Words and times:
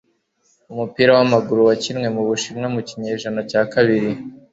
umupira 0.71 1.11
wamaguru 1.17 1.59
wakinwe 1.69 2.07
mubushinwa 2.15 2.67
mu 2.75 2.81
kinyejana 2.87 3.41
cya 3.49 3.61
kabiri 3.73 4.09